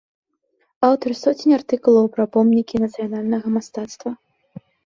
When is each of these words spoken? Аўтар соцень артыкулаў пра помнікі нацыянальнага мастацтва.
Аўтар 0.87 1.11
соцень 1.23 1.53
артыкулаў 1.59 2.05
пра 2.17 2.25
помнікі 2.39 2.75
нацыянальнага 2.85 3.47
мастацтва. 3.59 4.09